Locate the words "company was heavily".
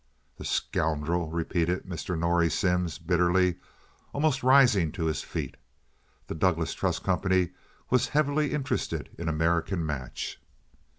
7.03-8.51